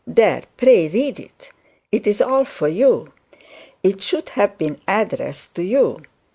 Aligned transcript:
There; 0.07 0.41
pray 0.57 0.87
read 0.87 1.19
it. 1.19 1.51
It 1.91 2.07
is 2.07 2.23
all 2.23 2.43
for 2.43 2.67
you. 2.67 3.13
It 3.83 4.01
should 4.01 4.29
have 4.29 4.57
been 4.57 4.81
addressed 4.87 5.53
to 5.53 5.63
you. 5.63 6.01